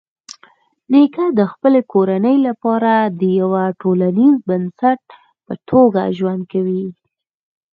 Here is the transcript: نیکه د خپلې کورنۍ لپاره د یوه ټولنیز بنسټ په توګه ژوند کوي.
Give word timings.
نیکه 0.91 1.25
د 1.39 1.41
خپلې 1.51 1.81
کورنۍ 1.93 2.37
لپاره 2.47 2.91
د 3.19 3.21
یوه 3.41 3.63
ټولنیز 3.81 4.35
بنسټ 4.49 5.01
په 5.45 5.53
توګه 5.69 6.01
ژوند 6.17 6.41
کوي. 6.51 6.85